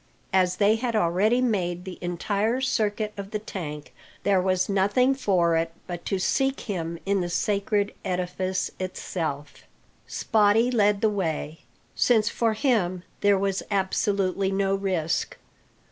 [0.33, 3.93] As they had already made the entire circuit of the tank,
[4.23, 9.61] there was nothing for it but to seek him in the sacred edifice itself.
[10.07, 11.59] Spottie led the way,
[11.95, 15.37] since for him there was absolutely no risk.